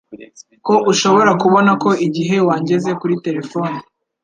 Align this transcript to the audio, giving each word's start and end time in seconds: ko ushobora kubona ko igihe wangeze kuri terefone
ko 0.65 0.73
ushobora 0.91 1.31
kubona 1.41 1.71
ko 1.83 1.89
igihe 2.07 2.35
wangeze 2.47 2.89
kuri 2.99 3.15
terefone 3.25 3.77